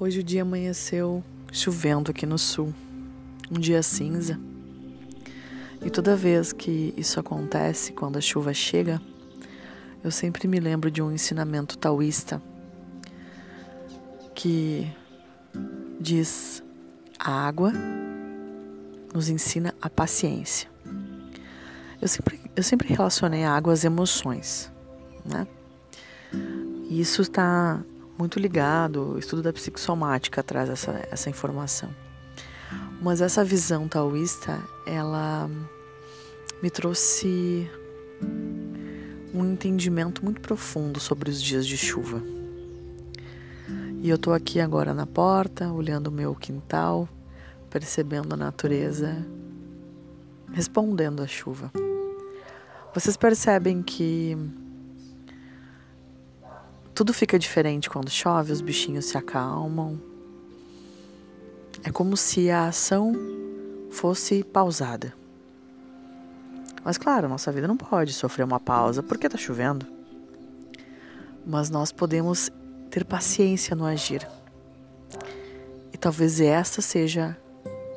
[0.00, 2.72] Hoje o dia amanheceu chovendo aqui no sul,
[3.50, 4.38] um dia cinza.
[5.84, 9.02] E toda vez que isso acontece, quando a chuva chega,
[10.04, 12.40] eu sempre me lembro de um ensinamento taoísta
[14.36, 14.88] que
[16.00, 16.62] diz:
[17.18, 17.72] a água
[19.12, 20.70] nos ensina a paciência.
[22.00, 24.70] Eu sempre, eu sempre relacionei a água às emoções,
[25.24, 25.44] né?
[26.88, 27.82] E isso está
[28.18, 31.88] muito ligado, o estudo da psicossomática traz essa, essa informação.
[33.00, 35.48] Mas essa visão taoísta, ela
[36.60, 37.70] me trouxe
[39.32, 42.20] um entendimento muito profundo sobre os dias de chuva.
[44.00, 47.08] E eu estou aqui agora na porta, olhando o meu quintal,
[47.70, 49.24] percebendo a natureza,
[50.52, 51.70] respondendo à chuva.
[52.94, 54.36] Vocês percebem que
[56.98, 60.00] tudo fica diferente quando chove, os bichinhos se acalmam.
[61.84, 63.14] É como se a ação
[63.88, 65.14] fosse pausada.
[66.82, 69.86] Mas claro, nossa vida não pode sofrer uma pausa porque está chovendo.
[71.46, 72.50] Mas nós podemos
[72.90, 74.28] ter paciência no agir.
[75.92, 77.38] E talvez essa seja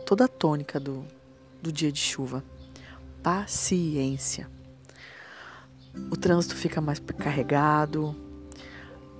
[0.06, 1.04] toda a tônica do,
[1.60, 2.44] do dia de chuva.
[3.24, 4.48] Paciência.
[6.12, 8.16] O trânsito fica mais carregado,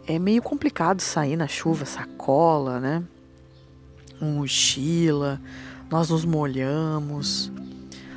[0.08, 3.04] é meio complicado sair na chuva, sacola, né?
[4.20, 5.42] Mochila,
[5.90, 7.52] nós nos molhamos.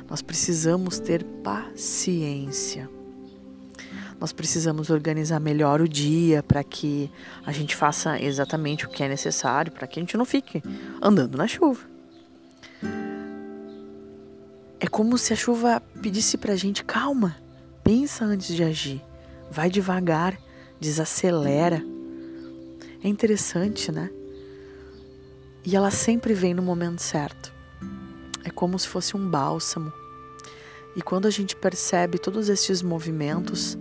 [0.09, 2.89] Nós precisamos ter paciência.
[4.19, 7.11] Nós precisamos organizar melhor o dia para que
[7.45, 10.63] a gente faça exatamente o que é necessário, para que a gente não fique
[11.01, 11.81] andando na chuva.
[14.79, 17.35] É como se a chuva pedisse para a gente calma,
[17.83, 19.01] pensa antes de agir,
[19.51, 20.37] vai devagar
[20.79, 21.83] desacelera.
[23.03, 24.09] É interessante, né?
[25.65, 27.53] E ela sempre vem no momento certo.
[28.43, 29.91] É como se fosse um bálsamo.
[30.95, 33.77] E quando a gente percebe todos esses movimentos,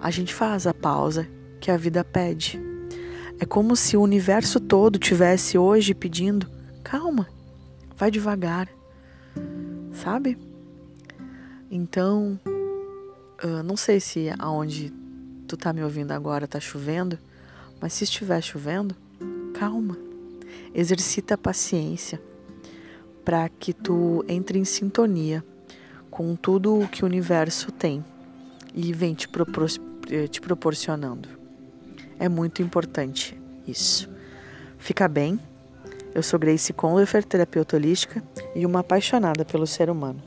[0.00, 1.28] a gente faz a pausa
[1.60, 2.60] que a vida pede.
[3.38, 6.48] É como se o universo todo tivesse hoje pedindo:
[6.82, 7.28] calma,
[7.96, 8.68] vai devagar,
[9.92, 10.38] sabe?
[11.70, 12.40] Então,
[13.44, 14.92] uh, não sei se aonde
[15.46, 17.18] tu tá me ouvindo agora, tá chovendo,
[17.80, 18.94] mas se estiver chovendo,
[19.54, 19.96] calma.
[20.74, 22.20] Exercita a paciência
[23.24, 25.44] para que tu entre em sintonia
[26.10, 28.04] com tudo o que o universo tem
[28.74, 29.66] e vem te, propor
[30.10, 31.28] eh, te proporcionando.
[32.18, 34.08] É muito importante isso.
[34.78, 35.40] Fica bem.
[36.14, 38.22] Eu sou Grace Conlefer, terapeuta holística
[38.54, 40.22] e uma apaixonada pelo ser humano.